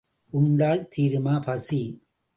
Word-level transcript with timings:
உண்டால் 0.33 0.81
தீருமா 0.95 1.35
பசி? 1.45 1.81